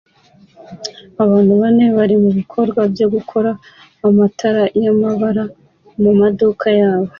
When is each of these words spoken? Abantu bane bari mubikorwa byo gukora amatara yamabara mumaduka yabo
Abantu 1.23 1.53
bane 1.61 1.85
bari 1.97 2.15
mubikorwa 2.23 2.81
byo 2.93 3.07
gukora 3.13 3.51
amatara 4.07 4.63
yamabara 4.83 5.43
mumaduka 6.01 6.67
yabo 6.79 7.09